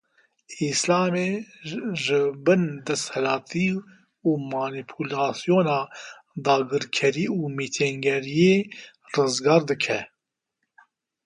Îslamê 0.69 1.27
ji 2.01 2.19
bin 2.45 2.63
desthilatî 2.85 3.69
û 4.27 4.29
manîpulasyona 4.51 5.79
dagirkerî 6.45 7.25
û 7.37 7.39
mêtingeriyê 7.57 8.55
rizgar 9.15 9.61
dike 9.69 9.99